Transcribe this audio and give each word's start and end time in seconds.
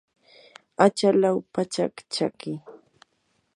achalaw 0.85 1.37
pachak 1.53 1.93
chaki. 2.13 2.53